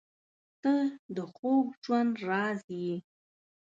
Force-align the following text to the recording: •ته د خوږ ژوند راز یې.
•ته 0.63 0.73
د 1.15 1.17
خوږ 1.33 1.65
ژوند 1.83 2.11
راز 2.27 2.59
یې. 2.81 2.95